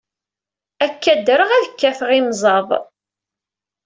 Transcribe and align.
Akka 0.85 1.13
ddreɣ, 1.17 1.49
ad 1.51 1.65
kkateɣ 1.71 2.09
imẓad. 2.19 2.69